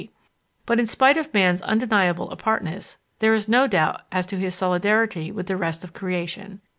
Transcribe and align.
]But 0.65 0.79
in 0.79 0.87
spite 0.87 1.15
of 1.15 1.31
man's 1.31 1.61
undeniable 1.61 2.31
apartness, 2.31 2.97
there 3.19 3.35
is 3.35 3.47
no 3.47 3.67
doubt 3.67 4.01
as 4.11 4.25
to 4.25 4.39
his 4.39 4.55
solidarity 4.55 5.31
with 5.31 5.45
the 5.45 5.55
rest 5.57 5.83
of 5.83 5.93
creation. 5.93 6.59